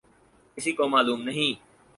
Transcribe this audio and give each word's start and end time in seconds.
کسی 0.55 0.71
کو 0.71 0.87
معلوم 0.87 1.21
نہیں۔ 1.21 1.51